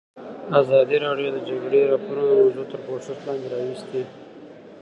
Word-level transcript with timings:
ازادي 0.61 0.97
راډیو 1.05 1.29
د 1.31 1.33
د 1.35 1.37
جګړې 1.49 1.89
راپورونه 1.91 2.31
موضوع 2.41 2.65
تر 2.71 2.77
پوښښ 2.85 3.19
لاندې 3.27 3.47
راوستې. 3.53 4.01